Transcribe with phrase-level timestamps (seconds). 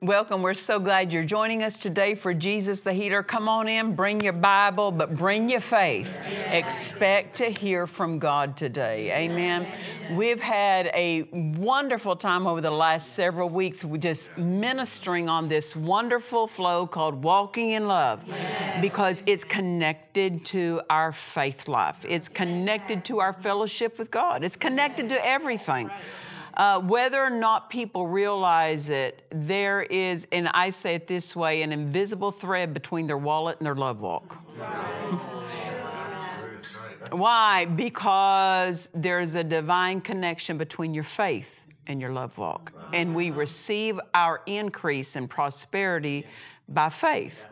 [0.00, 0.42] Welcome.
[0.42, 3.24] We're so glad you're joining us today for Jesus the Healer.
[3.24, 6.20] Come on in, bring your Bible, but bring your faith.
[6.52, 9.26] Expect to hear from God today.
[9.26, 9.66] Amen.
[10.12, 13.84] We've had a wonderful time over the last several weeks.
[13.84, 18.24] We're just ministering on this wonderful flow called Walking in Love
[18.80, 24.54] because it's connected to our faith life, it's connected to our fellowship with God, it's
[24.54, 25.90] connected to everything.
[26.58, 31.62] Uh, whether or not people realize it, there is, and I say it this way,
[31.62, 34.36] an invisible thread between their wallet and their love walk.
[37.12, 37.64] Why?
[37.64, 42.72] Because there's a divine connection between your faith and your love walk.
[42.92, 46.26] And we receive our increase in prosperity
[46.68, 47.46] by faith.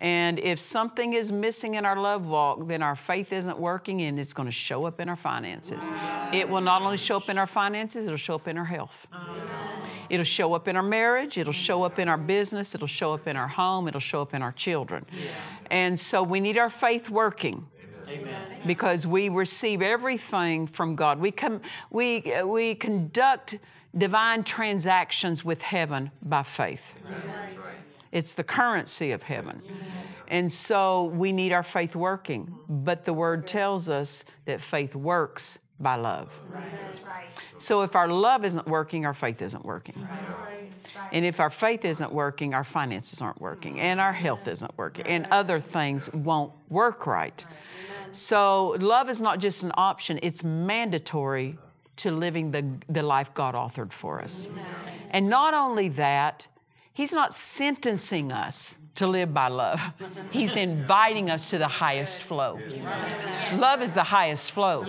[0.00, 4.18] And if something is missing in our love walk, then our faith isn't working and
[4.18, 5.90] it's going to show up in our finances.
[6.32, 9.06] It will not only show up in our finances, it'll show up in our health.
[10.10, 13.26] It'll show up in our marriage, it'll show up in our business, it'll show up
[13.26, 15.06] in our home, it'll show up in our children.
[15.70, 17.66] And so we need our faith working
[18.08, 18.58] Amen.
[18.66, 21.18] because we receive everything from God.
[21.18, 23.58] We, com- we, we conduct
[23.96, 26.94] divine transactions with heaven by faith.
[28.12, 29.62] It's the currency of heaven.
[30.28, 32.54] And so we need our faith working.
[32.68, 36.40] But the word tells us that faith works by love.
[37.58, 40.06] So if our love isn't working, our faith isn't working.
[41.12, 45.06] And if our faith isn't working, our finances aren't working, and our health isn't working,
[45.06, 47.44] and other things won't work right.
[48.10, 51.56] So, love is not just an option, it's mandatory
[51.96, 54.50] to living the, the life God authored for us.
[55.10, 56.46] And not only that,
[56.92, 59.80] He's not sentencing us to live by love,
[60.30, 62.60] He's inviting us to the highest flow.
[63.54, 64.84] Love is the highest flow.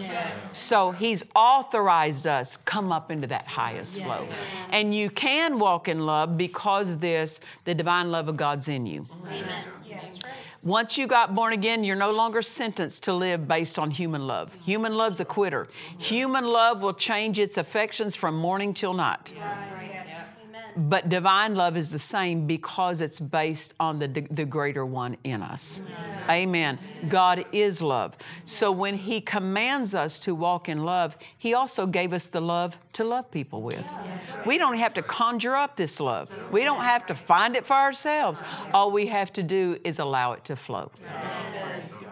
[0.52, 4.28] So He's authorized us come up into that highest flow.
[4.72, 9.08] And you can walk in love because this, the divine love of God's in you.
[10.62, 14.58] Once you got born again, you're no longer sentenced to live based on human love.
[14.64, 15.68] Human love's a quitter.
[15.98, 19.34] Human love will change its affections from morning till night.
[20.76, 25.42] But divine love is the same because it's based on the, the greater one in
[25.42, 25.82] us.
[26.30, 26.80] Amen.
[27.10, 28.16] God is love.
[28.46, 32.78] So when He commands us to walk in love, He also gave us the love
[32.94, 33.88] to love people with.
[34.46, 37.76] We don't have to conjure up this love, we don't have to find it for
[37.76, 38.42] ourselves.
[38.74, 40.92] All we have to do is allow it to flow.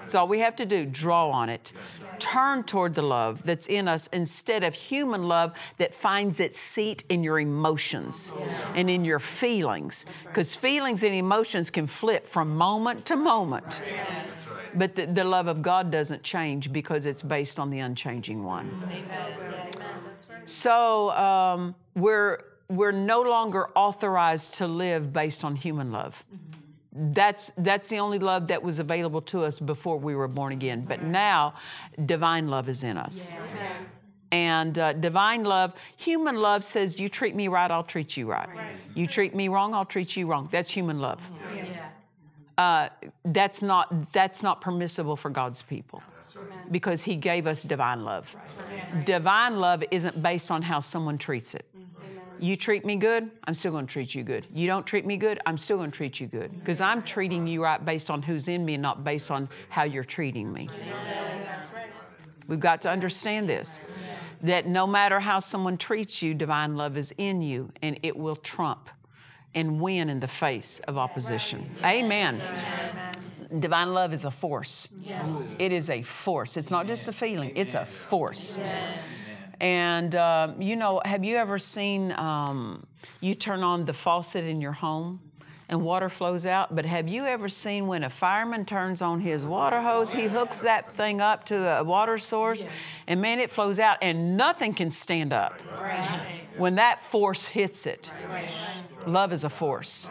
[0.02, 0.86] That's all we have to do.
[0.86, 1.74] Draw on it.
[2.22, 7.04] Turn toward the love that's in us instead of human love that finds its seat
[7.10, 8.32] in your emotions
[8.76, 10.06] and in your feelings.
[10.24, 13.82] Because feelings and emotions can flip from moment to moment.
[14.76, 18.72] But the, the love of God doesn't change because it's based on the unchanging one.
[20.46, 22.40] So um, we're,
[22.70, 26.24] we're no longer authorized to live based on human love.
[26.94, 30.86] That's, that's the only love that was available to us before we were born again.
[30.86, 31.54] But now,
[32.06, 33.34] divine love is in us.
[34.32, 38.50] And uh, divine love, human love says, You treat me right, I'll treat you right.
[38.96, 40.48] You treat me wrong, I'll treat you wrong.
[40.52, 41.30] That's human love.
[42.58, 42.90] Uh,
[43.26, 46.04] that's, not, that's not permissible for God's people
[46.70, 48.36] because He gave us divine love.
[49.06, 51.66] Divine love isn't based on how someone treats it.
[52.42, 54.48] You treat me good, I'm still going to treat you good.
[54.50, 57.46] You don't treat me good, I'm still going to treat you good because I'm treating
[57.46, 60.68] you right based on who's in me and not based on how you're treating me.
[62.50, 63.80] We've got to understand this
[64.42, 68.36] that no matter how someone treats you, divine love is in you and it will
[68.36, 68.90] trump
[69.54, 71.70] and win in the face of opposition.
[71.86, 72.42] Amen.
[73.60, 74.90] Divine love is a force.
[75.60, 76.58] It is a force.
[76.58, 78.58] It's not just a feeling, it's a force.
[79.62, 82.88] And, um, you know, have you ever seen um,
[83.22, 85.20] you turn on the faucet in your home
[85.72, 86.76] and water flows out.
[86.76, 90.62] But have you ever seen when a fireman turns on his water hose, he hooks
[90.64, 92.66] that thing up to a water source,
[93.08, 95.60] and man, it flows out, and nothing can stand up
[96.58, 98.12] when that force hits it.
[99.08, 100.10] Love is a force.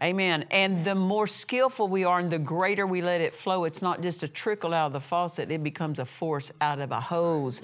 [0.00, 0.44] Amen.
[0.50, 4.00] And the more skillful we are and the greater we let it flow, it's not
[4.00, 7.60] just a trickle out of the faucet, it becomes a force out of a hose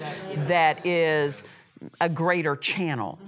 [0.47, 1.45] that is
[2.01, 3.19] a greater channel.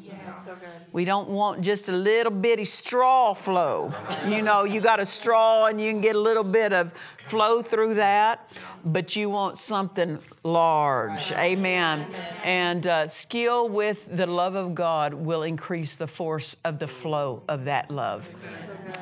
[0.92, 3.94] We don't want just a little bitty straw flow.
[4.28, 6.94] You know, you got a straw and you can get a little bit of
[7.25, 8.50] flow through that,
[8.86, 11.31] but you want something large.
[11.34, 12.06] Amen.
[12.44, 17.44] And uh, skill with the love of God will increase the force of the flow
[17.48, 18.30] of that love.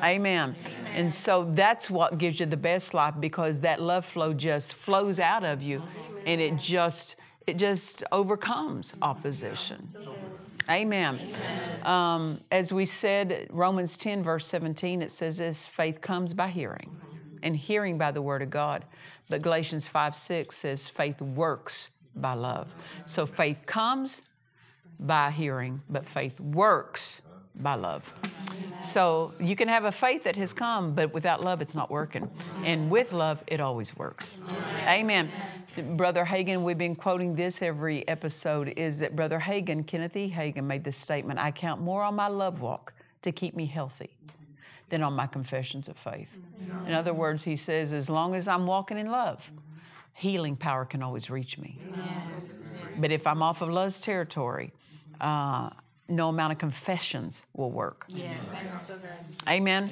[0.02, 0.56] Amen.
[0.94, 5.18] And so that's what gives you the best life because that love flow just flows
[5.18, 5.82] out of you
[6.26, 7.16] and it just
[7.46, 9.78] it just overcomes opposition.
[10.68, 11.20] Amen.
[11.84, 16.96] Um, as we said, Romans 10, verse 17, it says this faith comes by hearing,
[17.42, 18.84] and hearing by the word of God.
[19.28, 22.74] But Galatians 5, 6 says faith works by love.
[23.04, 24.22] So faith comes
[24.98, 27.22] by hearing, but faith works
[27.54, 28.12] by love.
[28.80, 32.30] So you can have a faith that has come, but without love, it's not working.
[32.64, 34.34] And with love, it always works.
[34.86, 35.30] Amen.
[35.82, 40.30] Brother Hagin, we've been quoting this every episode, is that Brother Hagin, Kenneth E.
[40.30, 44.10] Hagin, made this statement I count more on my love walk to keep me healthy
[44.88, 46.38] than on my confessions of faith.
[46.86, 49.50] In other words, he says, as long as I'm walking in love,
[50.14, 51.78] healing power can always reach me.
[52.98, 54.72] But if I'm off of love's territory,
[55.20, 55.70] uh,
[56.08, 58.06] no amount of confessions will work.
[58.08, 58.48] Yes.
[59.48, 59.90] Amen.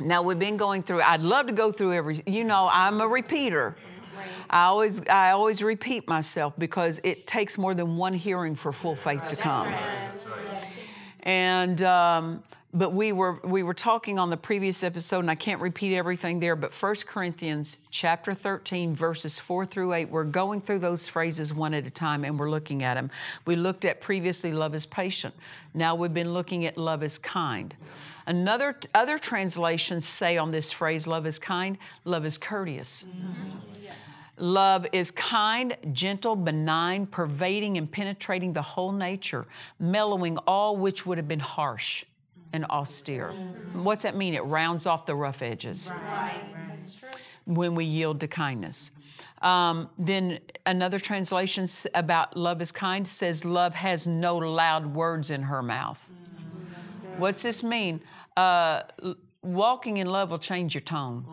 [0.00, 1.02] Now we've been going through.
[1.02, 2.22] I'd love to go through every.
[2.26, 3.76] You know, I'm a repeater.
[4.50, 8.94] I always, I always repeat myself because it takes more than one hearing for full
[8.94, 9.72] faith to come.
[11.22, 12.42] And um,
[12.76, 16.40] but we were we were talking on the previous episode, and I can't repeat everything
[16.40, 16.54] there.
[16.54, 21.72] But 1 Corinthians chapter 13, verses 4 through 8, we're going through those phrases one
[21.72, 23.10] at a time, and we're looking at them.
[23.46, 25.34] We looked at previously, love is patient.
[25.72, 27.74] Now we've been looking at love is kind.
[28.26, 33.06] Another other translations say on this phrase, love is kind, love is courteous.
[34.38, 39.46] Love is kind, gentle, benign, pervading and penetrating the whole nature,
[39.78, 42.04] mellowing all which would have been harsh
[42.52, 43.30] and austere.
[43.72, 44.34] What's that mean?
[44.34, 45.92] It rounds off the rough edges
[47.44, 48.92] when we yield to kindness.
[49.42, 55.42] Um, then another translation about love is kind says, Love has no loud words in
[55.42, 56.10] her mouth.
[57.16, 58.00] What's this mean?
[58.36, 58.82] Uh,
[59.46, 61.24] walking in love will change your tone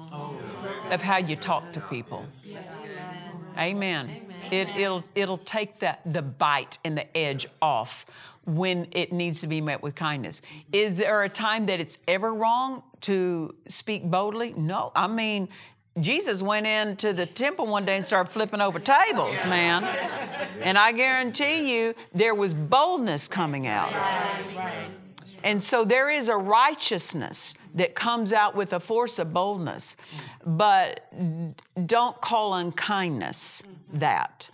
[0.92, 2.25] of how you talk to people.
[3.57, 4.10] Amen.
[4.51, 8.06] It, it'll, it'll take the, the bite and the edge off
[8.45, 10.42] when it needs to be met with kindness.
[10.71, 14.54] Is there a time that it's ever wrong to speak boldly?
[14.54, 14.92] No.
[14.95, 15.48] I mean,
[16.00, 19.83] Jesus went into the temple one day and started flipping over tables, man.
[20.62, 23.92] And I guarantee you there was boldness coming out.
[25.44, 29.98] And so there is a righteousness that comes out with a force of boldness,
[30.45, 31.12] but
[31.86, 33.63] don't call unkindness
[33.94, 34.50] that.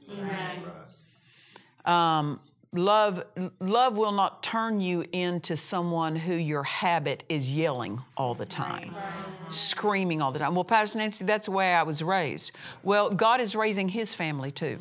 [1.86, 2.40] Um,
[2.74, 3.24] love,
[3.60, 8.96] love will not turn you into someone who your habit is yelling all the time,
[9.48, 10.56] screaming all the time.
[10.56, 12.52] Well, Pastor Nancy, that's the way I was raised.
[12.84, 14.78] Well, God is raising His family too,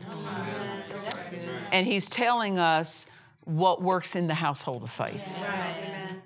[1.73, 3.07] and He's telling us
[3.49, 5.37] what works in the household of faith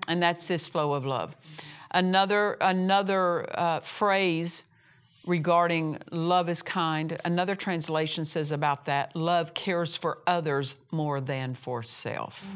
[0.09, 1.37] and that's this flow of love.
[1.91, 4.65] Another another uh, phrase
[5.25, 7.19] regarding love is kind.
[7.25, 12.47] Another translation says about that: love cares for others more than for self.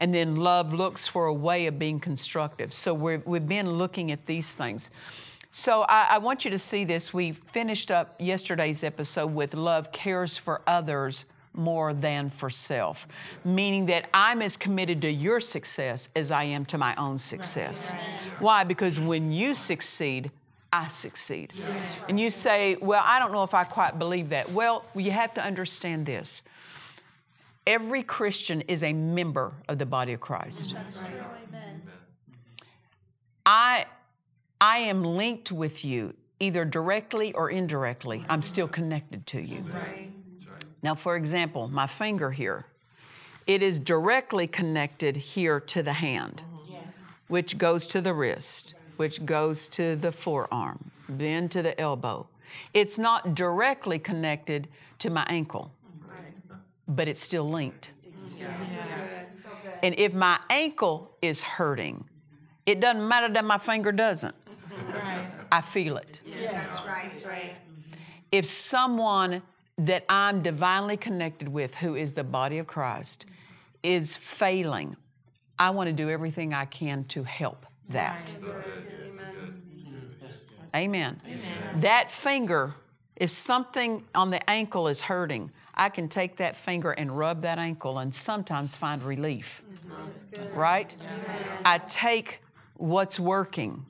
[0.00, 2.72] And then love looks for a way of being constructive.
[2.72, 4.92] So we're, we've been looking at these things.
[5.50, 7.12] So I, I want you to see this.
[7.12, 13.06] We finished up yesterday's episode with love cares for others more than for self,
[13.44, 17.92] meaning that I'm as committed to your success as I am to my own success.
[18.38, 18.64] Why?
[18.64, 20.30] Because when you succeed,
[20.72, 21.52] I succeed.
[22.08, 24.50] And you say, Well, I don't know if I quite believe that.
[24.52, 26.42] Well, you have to understand this.
[27.66, 30.74] Every Christian is a member of the body of Christ.
[33.44, 33.86] I,
[34.60, 38.24] I am linked with you either directly or indirectly.
[38.28, 39.64] I'm still connected to you.
[40.82, 42.66] Now, for example, my finger here,
[43.46, 46.42] it is directly connected here to the hand,
[47.26, 52.28] which goes to the wrist, which goes to the forearm, then to the elbow.
[52.72, 54.68] It's not directly connected
[55.00, 55.72] to my ankle,
[56.86, 57.90] but it's still linked.
[59.82, 62.04] And if my ankle is hurting,
[62.66, 64.34] it doesn't matter that my finger doesn't.
[65.50, 66.20] I feel it.
[66.24, 67.06] That's right.
[67.08, 67.56] That's right.
[68.30, 69.42] If someone
[69.78, 73.24] that I'm divinely connected with, who is the body of Christ,
[73.82, 74.96] is failing,
[75.58, 78.34] I want to do everything I can to help that.
[80.74, 81.16] Amen.
[81.76, 82.74] That finger,
[83.16, 87.58] if something on the ankle is hurting, I can take that finger and rub that
[87.58, 89.62] ankle and sometimes find relief.
[90.56, 90.94] Right?
[91.64, 92.42] I take
[92.74, 93.84] what's working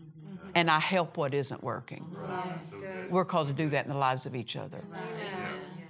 [0.55, 2.05] and I help what isn't working.
[3.11, 4.83] We're called to do that in the lives of each other.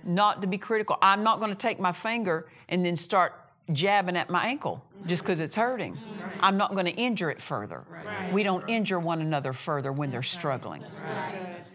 [0.09, 0.97] Not to be critical.
[1.03, 3.35] I'm not going to take my finger and then start
[3.71, 5.99] jabbing at my ankle just because it's hurting.
[6.41, 7.85] I'm not going to injure it further.
[8.33, 10.83] We don't injure one another further when they're struggling.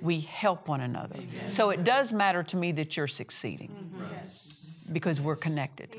[0.01, 1.15] We help one another.
[1.45, 4.93] So it does matter to me that you're succeeding mm-hmm.
[4.93, 5.95] because we're connected.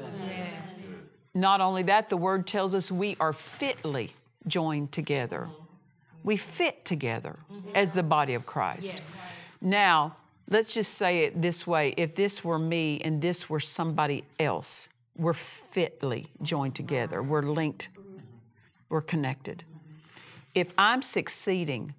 [1.35, 4.11] Not only that, the word tells us we are fitly
[4.49, 5.49] joined together.
[6.25, 7.71] We fit together mm-hmm.
[7.77, 9.01] as the body of Christ.
[9.61, 10.17] Now,
[10.49, 14.89] let's just say it this way if this were me and this were somebody else,
[15.17, 17.89] we're fitly joined together, we're linked,
[18.89, 19.65] we're connected.
[20.55, 21.95] If I'm succeeding,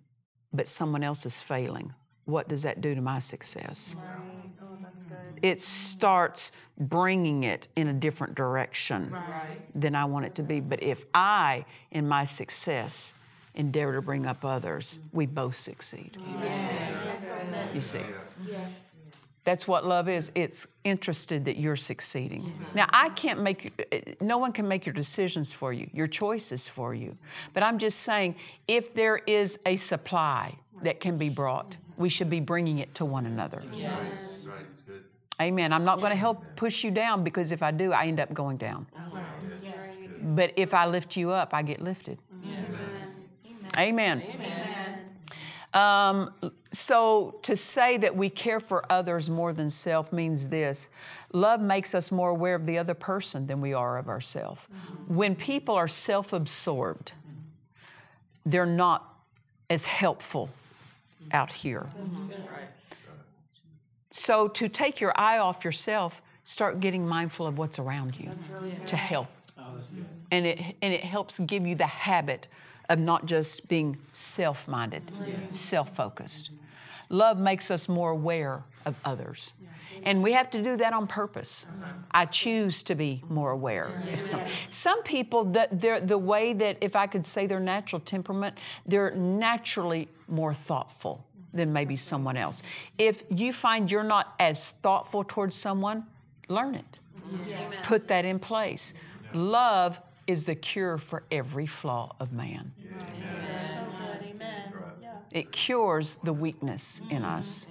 [0.54, 1.94] but someone else is failing,
[2.26, 3.96] what does that do to my success?
[5.42, 9.16] It starts bringing it in a different direction
[9.74, 10.60] than I want it to be.
[10.60, 13.14] But if I, in my success,
[13.56, 16.18] endeavor to bring up others, we both succeed.
[17.74, 18.02] You see?
[19.44, 20.32] That's what love is.
[20.34, 22.52] It's interested that you're succeeding.
[22.74, 26.68] Now, I can't make you, no one can make your decisions for you, your choices
[26.68, 27.16] for you.
[27.54, 28.36] But I'm just saying,
[28.68, 33.06] if there is a supply that can be brought, we should be bringing it to
[33.06, 33.64] one another.
[33.72, 34.48] Yes.
[35.40, 35.74] Amen.
[35.74, 38.34] I'm not going to help push you down because if I do, I end up
[38.34, 38.88] going down.
[38.98, 39.20] Oh,
[40.24, 42.18] but if I lift you up, I get lifted.
[43.78, 44.22] Amen.
[45.74, 46.34] Um,
[46.72, 50.90] so to say that we care for others more than self means this
[51.34, 54.62] love makes us more aware of the other person than we are of ourselves.
[55.08, 57.12] When people are self absorbed,
[58.46, 59.14] they're not
[59.70, 60.50] as helpful
[61.32, 61.88] out here.
[64.12, 68.30] So to take your eye off yourself, start getting mindful of what's around you
[68.88, 69.28] to help.
[70.32, 72.48] And it and it helps give you the habit
[72.90, 75.12] of not just being self-minded,
[75.52, 76.52] self-focused.
[77.10, 79.54] Love makes us more aware of others.
[80.04, 81.66] And we have to do that on purpose.
[81.68, 81.94] Uh-huh.
[82.12, 84.42] I choose to be more aware of some.
[84.70, 89.12] Some people that they're the way that if I could say their natural temperament, they're
[89.12, 92.62] naturally more thoughtful than maybe someone else.
[92.98, 96.06] If you find you're not as thoughtful towards someone,
[96.50, 97.00] learn it.
[97.84, 98.94] Put that in place.
[99.34, 102.74] Love is the cure for every flaw of man.
[105.32, 107.68] It cures the weakness in us.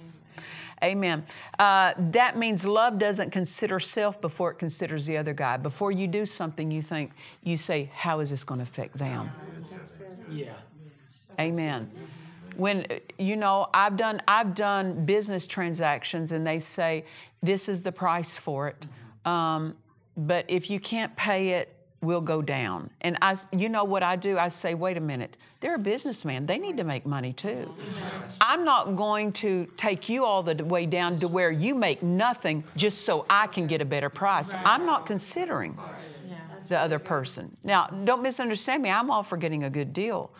[0.83, 1.25] Amen.
[1.57, 5.57] Uh, that means love doesn't consider self before it considers the other guy.
[5.57, 7.11] Before you do something, you think,
[7.43, 9.31] you say, how is this going to affect them?
[10.29, 10.53] Yeah.
[11.39, 11.91] Amen.
[12.55, 12.85] When
[13.17, 17.05] you know, I've done I've done business transactions, and they say
[17.43, 18.87] this is the price for it,
[19.25, 19.75] um,
[20.15, 21.74] but if you can't pay it,
[22.05, 22.89] we'll go down.
[23.01, 24.37] And I, you know what I do?
[24.37, 26.45] I say, wait a minute, they're a businessman.
[26.45, 27.73] They need to make money too.
[28.39, 32.63] I'm not going to take you all the way down to where you make nothing
[32.75, 34.53] just so I can get a better price.
[34.53, 35.77] I'm not considering
[36.67, 37.57] the other person.
[37.63, 38.89] Now, don't misunderstand me.
[38.89, 40.31] I'm all for getting a good deal.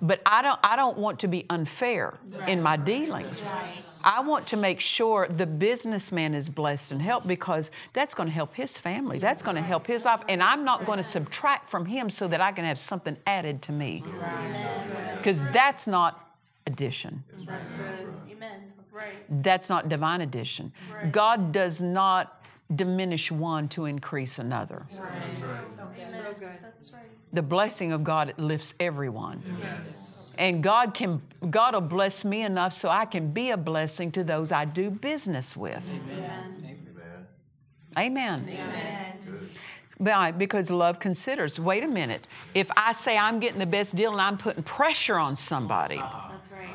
[0.00, 3.54] But I don't I don't want to be unfair in my dealings.
[4.04, 8.34] I want to make sure the businessman is blessed and helped because that's going to
[8.34, 9.18] help his family.
[9.18, 10.22] That's going to help his life.
[10.28, 13.62] And I'm not going to subtract from him so that I can have something added
[13.62, 14.04] to me.
[15.16, 17.24] Because that's not addition.
[18.30, 18.60] Amen.
[18.92, 19.24] Right.
[19.30, 20.72] That's not divine addition.
[21.10, 22.44] God does not
[22.74, 24.86] diminish one to increase another.
[24.88, 24.98] Good.
[26.62, 27.02] That's right.
[27.32, 29.42] The blessing of God lifts everyone.
[30.42, 34.24] And God can God will bless me enough so I can be a blessing to
[34.24, 36.00] those I do business with.
[37.96, 38.40] Amen.
[39.98, 40.32] Why?
[40.32, 41.60] Because love considers.
[41.60, 42.26] Wait a minute.
[42.54, 46.50] If I say I'm getting the best deal and I'm putting pressure on somebody, That's
[46.50, 46.74] right.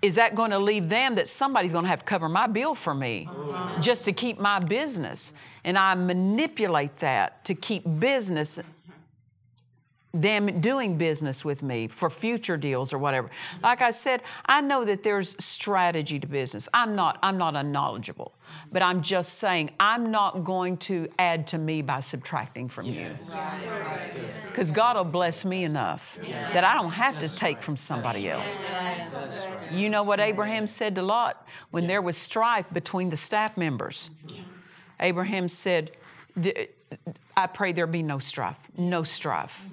[0.00, 2.74] is that going to leave them that somebody's going to have to cover my bill
[2.74, 3.82] for me uh-huh.
[3.82, 5.34] just to keep my business?
[5.62, 8.60] And I manipulate that to keep business
[10.14, 13.28] them doing business with me for future deals or whatever.
[13.62, 16.68] Like I said, I know that there's strategy to business.
[16.72, 18.32] I'm not I'm not unknowledgeable,
[18.72, 23.08] but I'm just saying I'm not going to add to me by subtracting from you.
[24.46, 26.18] Because God will bless me enough
[26.52, 28.70] that I don't have to take from somebody else.
[29.72, 34.10] You know what Abraham said to Lot when there was strife between the staff members?
[35.00, 35.90] Abraham said,
[37.36, 39.66] I pray there be no strife, no strife.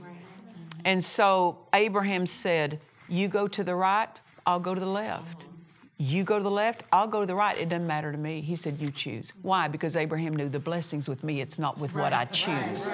[0.86, 4.10] And so Abraham said, You go to the right,
[4.46, 5.46] I'll go to the left.
[5.98, 7.56] You go to the left, I'll go to the right.
[7.56, 8.42] It doesn't matter to me.
[8.42, 9.34] He said, You choose.
[9.44, 9.68] Why?
[9.68, 12.90] Because Abraham knew the blessings with me, it's not with what I choose.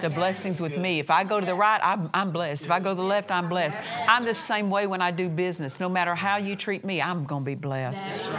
[0.00, 1.00] The blessings with me.
[1.00, 2.66] If I go to the right, I'm, I'm blessed.
[2.66, 3.80] If I go to the left, I'm blessed.
[4.08, 5.80] I'm the same way when I do business.
[5.80, 8.30] No matter how you treat me, I'm going to be blessed.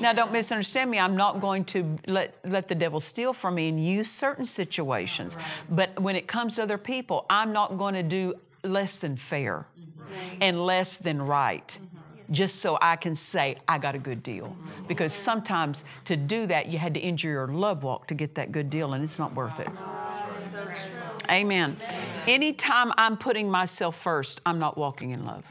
[0.00, 0.98] Now, don't misunderstand me.
[0.98, 5.36] I'm not going to let, let the devil steal from me and use certain situations.
[5.70, 9.66] But when it comes to other people, I'm not going to do less than fair
[10.40, 11.78] and less than right
[12.30, 14.56] just so I can say I got a good deal.
[14.88, 18.52] Because sometimes to do that, you had to injure your love walk to get that
[18.52, 19.68] good deal, and it's not worth it.
[21.30, 21.76] Amen.
[22.26, 25.44] Anytime I'm putting myself first, I'm not walking in love.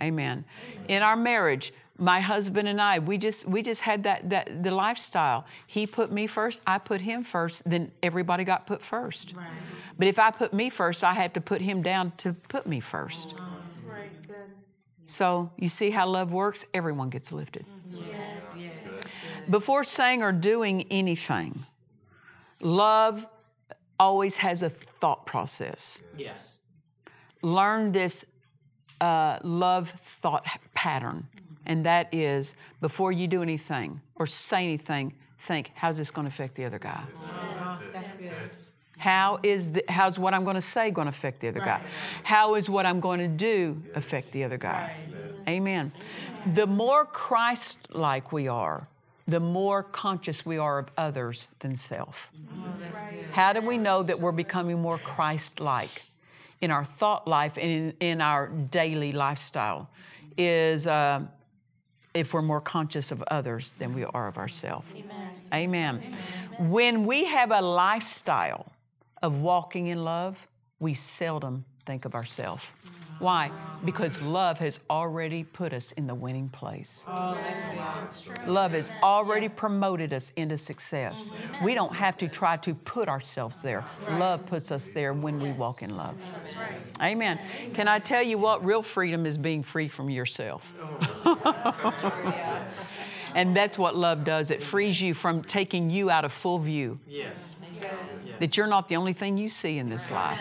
[0.00, 0.02] Amen.
[0.02, 0.44] Amen.
[0.88, 4.70] In our marriage, my husband and I, we just we just had that that the
[4.70, 5.44] lifestyle.
[5.66, 9.34] He put me first, I put him first, then everybody got put first.
[9.98, 12.80] But if I put me first, I have to put him down to put me
[12.80, 13.34] first.
[13.84, 14.10] Right.
[15.06, 16.64] So you see how love works?
[16.72, 17.66] Everyone gets lifted.
[17.90, 18.56] Yes.
[19.50, 21.64] Before saying or doing anything,
[22.60, 23.26] love
[23.98, 26.58] always has a thought process Yes.
[27.42, 28.26] learn this
[29.00, 31.28] uh, love thought pattern,
[31.66, 36.28] and that is before you do anything or say anything, think, how's this going to
[36.28, 37.02] affect the other guy?
[38.98, 41.82] How is the, how's what I'm going to say going to affect the other guy?
[42.22, 44.96] How is what I'm going to do affect the other guy?
[45.48, 45.92] Amen.
[46.54, 48.86] The more Christ-like we are,
[49.26, 52.30] the more conscious we are of others than self.
[53.32, 56.04] How do we know that we're becoming more Christ-like?
[56.62, 59.90] in our thought life and in, in our daily lifestyle
[60.38, 61.20] is uh,
[62.14, 64.92] if we're more conscious of others than we are of ourselves.
[65.52, 66.02] Amen.
[66.58, 68.72] When we have a lifestyle
[69.22, 70.46] of walking in love,
[70.78, 72.62] we seldom think of ourselves.
[73.22, 73.52] Why?
[73.84, 77.04] Because love has already put us in the winning place.
[77.08, 81.30] Love has already promoted us into success.
[81.62, 83.84] We don't have to try to put ourselves there.
[84.10, 86.16] Love puts us there when we walk in love.
[87.00, 87.38] Amen.
[87.74, 88.64] Can I tell you what?
[88.64, 90.74] Real freedom is being free from yourself.
[93.36, 94.50] and that's what love does.
[94.50, 97.60] It frees you from taking you out of full view, Yes.
[98.40, 100.40] that you're not the only thing you see in this life.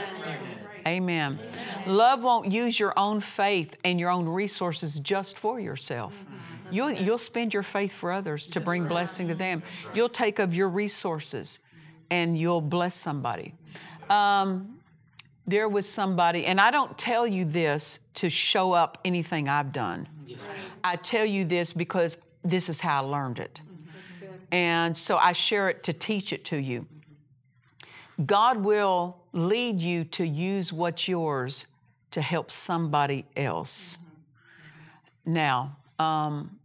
[0.87, 1.39] Amen.
[1.85, 6.25] Love won't use your own faith and your own resources just for yourself.
[6.71, 9.61] You'll, you'll spend your faith for others to bring blessing to them.
[9.93, 11.59] You'll take of your resources
[12.09, 13.53] and you'll bless somebody.
[14.09, 14.79] Um,
[15.47, 20.07] there was somebody, and I don't tell you this to show up anything I've done.
[20.83, 23.61] I tell you this because this is how I learned it.
[24.51, 26.87] And so I share it to teach it to you.
[28.25, 31.67] God will lead you to use what's yours
[32.11, 33.97] to help somebody else.
[35.25, 36.59] Now, um,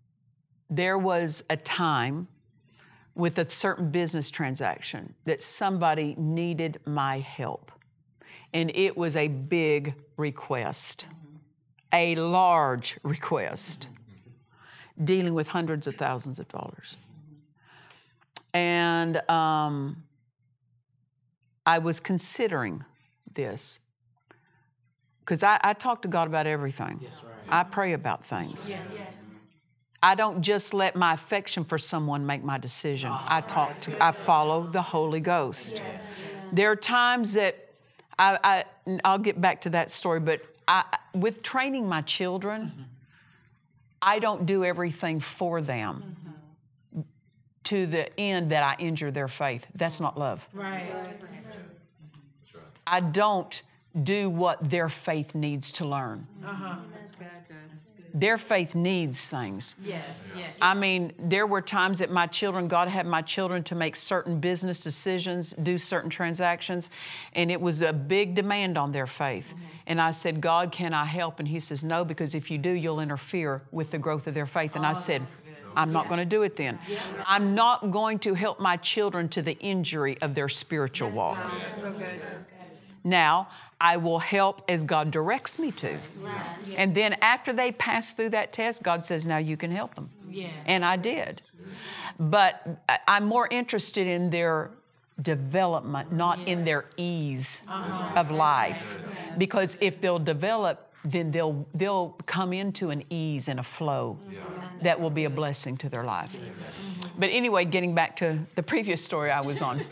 [0.68, 2.28] there was a time
[3.14, 7.72] with a certain business transaction that somebody needed my help.
[8.52, 11.06] And it was a big request,
[11.92, 13.88] a large request,
[15.02, 16.96] dealing with hundreds of thousands of dollars.
[18.52, 20.02] And um,
[21.66, 22.84] I was considering
[23.32, 23.80] this
[25.20, 27.00] because I, I talk to God about everything.
[27.02, 27.60] Yes, right.
[27.60, 28.72] I pray about things.
[30.02, 33.10] I don't just let my affection for someone make my decision.
[33.12, 35.82] Oh, I talk to, I follow the Holy Ghost.
[36.52, 37.70] There are times that
[38.16, 42.82] I, I, I'll get back to that story, but I, with training my children, mm-hmm.
[44.00, 46.25] I don't do everything for them mm-hmm.
[47.66, 49.66] To the end that I injure their faith.
[49.74, 50.48] That's not love.
[50.52, 50.90] Right.
[52.86, 53.62] I don't
[54.00, 56.26] do what their faith needs to learn.
[56.44, 56.76] Uh-huh.
[57.18, 57.56] That's good.
[58.16, 59.74] Their faith needs things.
[59.82, 60.36] Yes.
[60.38, 60.56] Yes.
[60.62, 64.40] I mean, there were times that my children, God had my children to make certain
[64.40, 66.88] business decisions, do certain transactions,
[67.34, 69.52] and it was a big demand on their faith.
[69.86, 71.38] And I said, God, can I help?
[71.40, 74.46] And He says, No, because if you do, you'll interfere with the growth of their
[74.46, 74.76] faith.
[74.76, 75.22] And I said,
[75.76, 76.78] I'm not going to do it then.
[77.26, 81.38] I'm not going to help my children to the injury of their spiritual walk.
[83.04, 83.48] Now,
[83.80, 85.98] I will help as God directs me to.
[86.76, 90.10] And then after they pass through that test, God says, Now you can help them.
[90.28, 90.48] Yeah.
[90.64, 91.42] And I did.
[92.18, 94.70] But I'm more interested in their
[95.20, 98.18] development, not in their ease uh-huh.
[98.18, 98.98] of life.
[99.38, 104.18] Because if they'll develop, then they'll, they'll come into an ease and a flow
[104.82, 106.36] that will be a blessing to their life.
[107.18, 109.80] But anyway, getting back to the previous story I was on.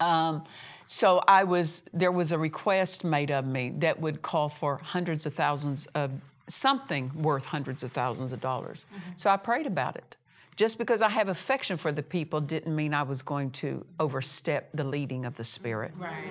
[0.00, 0.44] Um,
[0.88, 5.26] so I was there was a request made of me that would call for hundreds
[5.26, 6.10] of thousands of
[6.48, 8.84] something worth hundreds of thousands of dollars.
[9.16, 10.16] So I prayed about it.
[10.56, 14.70] Just because I have affection for the people didn't mean I was going to overstep
[14.74, 15.92] the leading of the Spirit.
[15.96, 16.24] Right.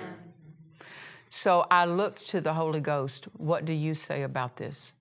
[1.34, 3.26] So I looked to the Holy Ghost.
[3.38, 4.92] What do you say about this?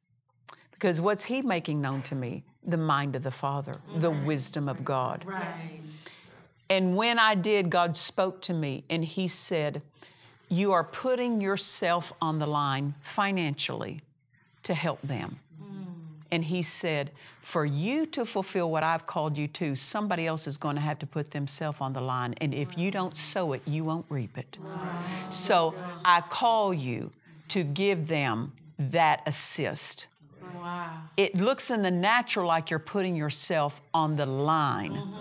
[0.71, 2.45] Because what's He making known to me?
[2.65, 5.25] The mind of the Father, the wisdom of God.
[5.25, 5.81] Right.
[6.69, 9.81] And when I did, God spoke to me and He said,
[10.47, 13.99] You are putting yourself on the line financially
[14.63, 15.40] to help them.
[16.31, 20.57] And He said, For you to fulfill what I've called you to, somebody else is
[20.57, 22.35] going to have to put themselves on the line.
[22.39, 24.57] And if you don't sow it, you won't reap it.
[25.29, 27.11] So I call you
[27.49, 30.07] to give them that assist.
[30.55, 31.03] Wow.
[31.17, 35.13] It looks in the natural like you're putting yourself on the line.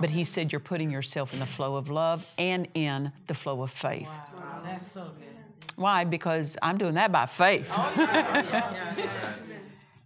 [0.00, 3.62] But he said you're putting yourself in the flow of love and in the flow
[3.62, 4.08] of faith.
[4.08, 4.60] Wow.
[4.64, 5.28] That's so good.
[5.76, 6.04] Why?
[6.04, 7.72] Because I'm doing that by faith.
[7.74, 9.34] Oh,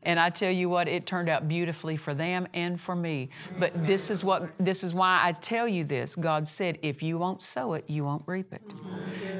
[0.05, 3.31] and I tell you what, it turned out beautifully for them and for me.
[3.59, 6.15] But this is what this is why I tell you this.
[6.17, 8.63] God said, if you won't sow it, you won't reap it.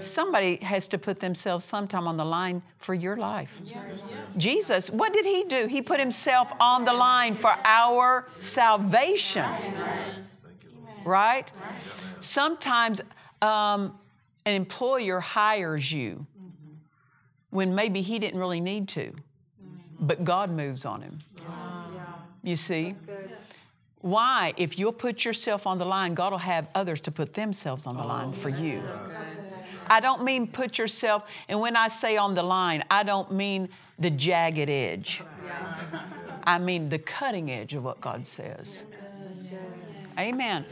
[0.03, 3.61] Somebody has to put themselves sometime on the line for your life.
[4.37, 5.67] Jesus, what did he do?
[5.67, 9.49] He put himself on the line for our salvation.
[11.05, 11.53] Right?
[12.21, 13.03] Sometimes
[13.43, 13.99] um,
[14.47, 16.27] an employer hires you
[17.51, 19.15] when maybe he didn't really need to,
[20.07, 21.19] but God moves on him.
[22.43, 22.95] You see?
[24.01, 24.53] Why?
[24.57, 27.97] If you'll put yourself on the line, God will have others to put themselves on
[27.97, 28.83] the line for you.
[29.87, 33.69] I don't mean put yourself, and when I say on the line, I don't mean
[33.99, 35.23] the jagged edge.
[36.45, 38.85] I mean the cutting edge of what God says.
[40.19, 40.65] Amen.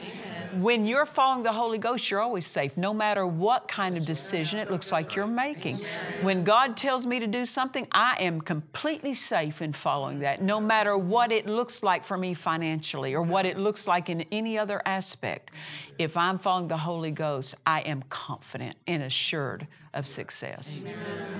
[0.54, 4.58] When you're following the Holy Ghost, you're always safe, no matter what kind of decision
[4.58, 5.80] it looks like you're making.
[6.20, 10.60] When God tells me to do something, I am completely safe in following that, no
[10.60, 14.58] matter what it looks like for me financially or what it looks like in any
[14.58, 15.50] other aspect.
[15.98, 20.84] If I'm following the Holy Ghost, I am confident and assured of success.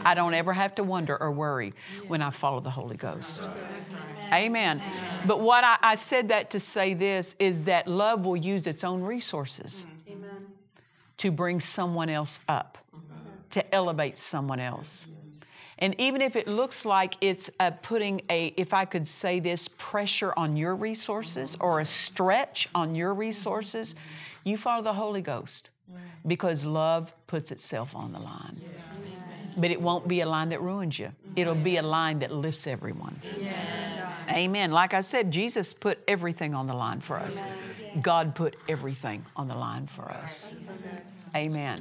[0.04, 1.72] I don't ever have to wonder or worry
[2.06, 3.48] when I follow the Holy Ghost.
[4.30, 4.82] Amen.
[5.26, 8.84] But what I, I said that to say this is that love will use its
[8.84, 10.26] own resources mm-hmm.
[11.16, 13.28] to bring someone else up, mm-hmm.
[13.50, 15.06] to elevate someone else.
[15.78, 19.68] And even if it looks like it's uh, putting a, if I could say this,
[19.68, 21.64] pressure on your resources mm-hmm.
[21.64, 23.94] or a stretch on your resources,
[24.44, 25.70] you follow the Holy Ghost
[26.26, 28.60] because love puts itself on the line.
[29.56, 32.66] But it won't be a line that ruins you, it'll be a line that lifts
[32.66, 33.20] everyone.
[34.30, 34.70] Amen.
[34.70, 37.42] Like I said, Jesus put everything on the line for us.
[38.00, 40.54] God put everything on the line for us.
[41.34, 41.78] Amen.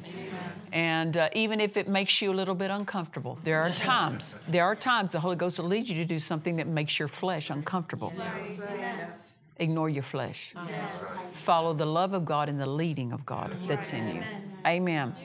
[0.71, 4.63] And uh, even if it makes you a little bit uncomfortable, there are times, there
[4.63, 7.50] are times the Holy Ghost will lead you to do something that makes your flesh
[7.50, 8.13] uncomfortable.
[8.15, 10.56] yes Ignore your flesh.
[11.34, 14.24] Follow the love of God and the leading of God that's in you.
[14.65, 15.15] Amen.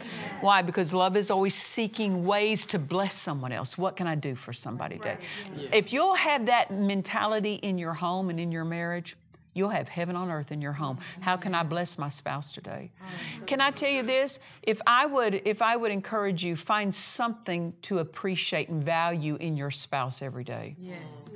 [0.42, 0.60] Why?
[0.60, 3.78] Because love is always seeking ways to bless someone else.
[3.78, 5.16] What can I do for somebody today?
[5.72, 9.16] If you'll have that mentality in your home and in your marriage,
[9.56, 10.96] you'll have heaven on earth in your home.
[10.96, 11.22] Mm-hmm.
[11.22, 12.92] How can I bless my spouse today?
[13.46, 14.38] Can I tell you this?
[14.62, 19.56] If I would if I would encourage you find something to appreciate and value in
[19.56, 20.76] your spouse every day.
[20.78, 21.30] Yes.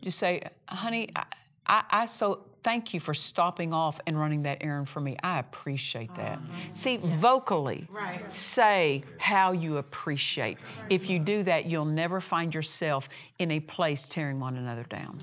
[0.00, 1.24] Just say, honey, I,
[1.66, 5.16] I, I so thank you for stopping off and running that errand for me.
[5.22, 6.40] I appreciate that.
[6.72, 8.30] See, vocally Right.
[8.30, 10.58] say how you appreciate.
[10.88, 15.18] If you do that, you'll never find yourself in a place tearing one another down.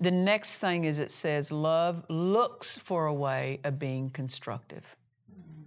[0.00, 4.96] The next thing is it says love looks for a way of being constructive.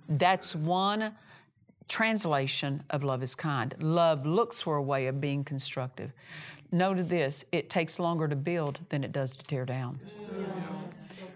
[0.09, 1.15] That's one
[1.87, 3.75] translation of love is kind.
[3.79, 6.11] Love looks for a way of being constructive.
[6.73, 9.99] Note this it takes longer to build than it does to tear down.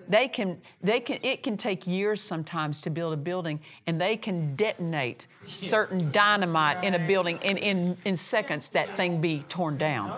[0.09, 4.17] They can, they can, it can take years sometimes to build a building, and they
[4.17, 9.77] can detonate certain dynamite in a building, and in, in seconds that thing be torn
[9.77, 10.17] down.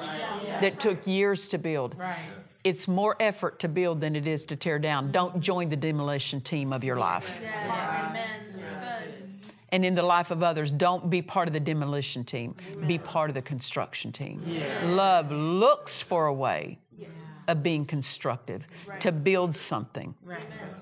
[0.62, 1.96] That took years to build.
[2.64, 5.12] It's more effort to build than it is to tear down.
[5.12, 7.42] Don't join the demolition team of your life.
[9.72, 12.56] And in the life of others, don't be part of the demolition team.
[12.88, 14.44] Be part of the construction team.
[14.86, 16.80] Love looks for a way
[17.48, 18.68] of being constructive,
[19.00, 20.14] to build something.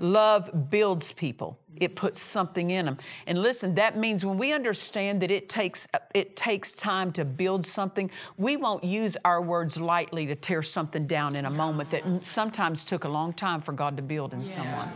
[0.01, 1.59] Love builds people.
[1.75, 2.97] It puts something in them.
[3.27, 7.65] And listen, that means when we understand that it takes it takes time to build
[7.65, 12.25] something, we won't use our words lightly to tear something down in a moment that
[12.25, 14.89] sometimes took a long time for God to build in someone.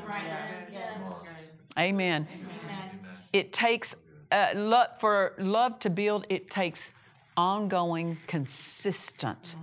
[1.77, 2.27] Amen.
[3.33, 3.95] It takes
[4.31, 6.25] uh, love, for love to build.
[6.29, 6.93] It takes
[7.37, 9.55] ongoing, consistent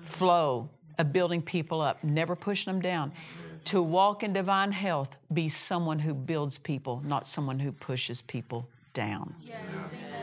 [0.00, 3.12] flow of building people up, never pushing them down.
[3.66, 8.68] To walk in divine health, be someone who builds people, not someone who pushes people
[8.92, 9.34] down.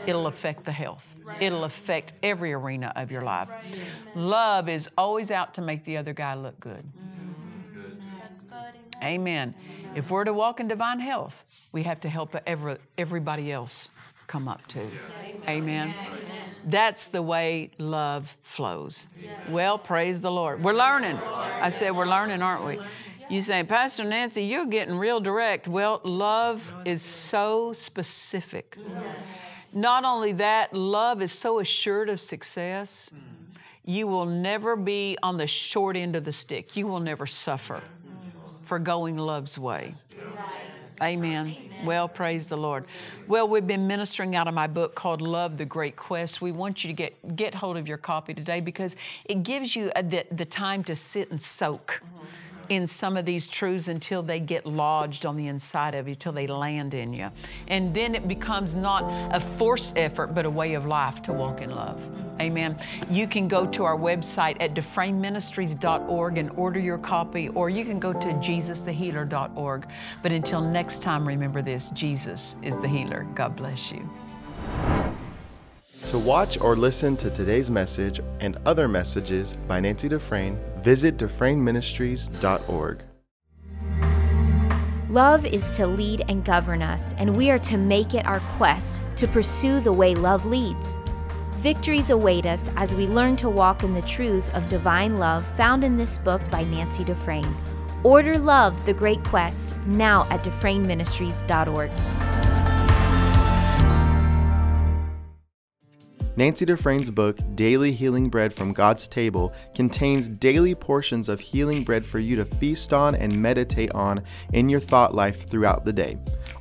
[0.06, 1.14] It'll affect the health.
[1.40, 3.50] It'll affect every arena of your life.
[4.14, 6.84] Love is always out to make the other guy look good.
[9.02, 9.54] Amen.
[9.94, 13.88] If we're to walk in divine health, we have to help every, everybody else
[14.26, 14.90] come up too.
[15.48, 15.92] Amen.
[16.64, 19.08] That's the way love flows.
[19.48, 20.62] Well, praise the Lord.
[20.62, 21.16] We're learning.
[21.16, 22.78] I said we're learning, aren't we?
[23.28, 25.68] You say, Pastor Nancy, you're getting real direct.
[25.68, 28.76] Well, love is so specific.
[29.72, 33.10] Not only that, love is so assured of success.
[33.84, 36.76] You will never be on the short end of the stick.
[36.76, 37.82] You will never suffer
[38.64, 39.94] for going love's way.
[41.02, 41.54] Amen.
[41.84, 42.84] Well, praise the Lord.
[43.26, 46.42] Well, we've been ministering out of my book called Love the Great Quest.
[46.42, 49.90] We want you to get, get hold of your copy today because it gives you
[49.96, 52.49] a, the, the time to sit and soak mm-hmm.
[52.70, 56.32] In some of these truths until they get lodged on the inside of you, till
[56.32, 57.30] they land in you.
[57.68, 59.02] And then it becomes not
[59.34, 62.08] a forced effort, but a way of life to walk in love.
[62.40, 62.78] Amen.
[63.10, 67.98] You can go to our website at dufresneministries.org and order your copy, or you can
[67.98, 69.88] go to jesusthehealer.org.
[70.22, 73.26] But until next time, remember this Jesus is the healer.
[73.34, 74.08] God bless you.
[76.10, 83.02] To watch or listen to today's message and other messages by Nancy Dufresne, visit DufresneMinistries.org.
[85.10, 89.02] Love is to lead and govern us, and we are to make it our quest
[89.16, 90.96] to pursue the way love leads.
[91.56, 95.82] Victories await us as we learn to walk in the truths of divine love found
[95.82, 97.56] in this book by Nancy Dufresne.
[98.02, 101.90] Order Love, the Great Quest, now at DufresneMinistries.org.
[106.40, 112.02] Nancy Dufresne's book, Daily Healing Bread from God's Table, contains daily portions of healing bread
[112.02, 114.22] for you to feast on and meditate on
[114.54, 116.16] in your thought life throughout the day.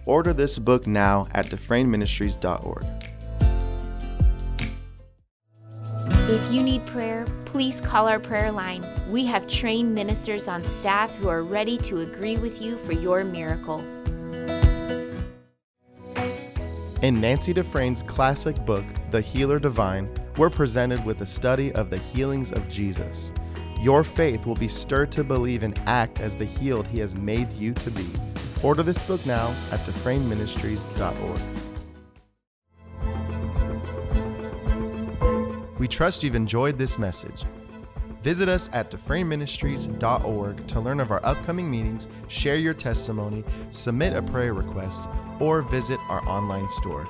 [0.05, 2.83] Order this book now at DufresneMinistries.org.
[6.27, 8.83] If you need prayer, please call our prayer line.
[9.09, 13.23] We have trained ministers on staff who are ready to agree with you for your
[13.23, 13.79] miracle.
[17.01, 21.97] In Nancy Dufresne's classic book, The Healer Divine, we're presented with a study of the
[21.97, 23.31] healings of Jesus.
[23.81, 27.51] Your faith will be stirred to believe and act as the healed He has made
[27.53, 28.05] you to be.
[28.61, 31.39] Order this book now at DufresneMinistries.org.
[35.79, 37.45] We trust you've enjoyed this message.
[38.21, 44.21] Visit us at DufresneMinistries.org to learn of our upcoming meetings, share your testimony, submit a
[44.21, 47.09] prayer request, or visit our online store.